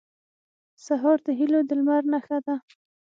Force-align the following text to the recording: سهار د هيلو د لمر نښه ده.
سهار 0.85 1.17
د 1.25 1.27
هيلو 1.39 1.59
د 1.67 1.69
لمر 1.79 2.03
نښه 2.13 2.37
ده. 2.45 2.55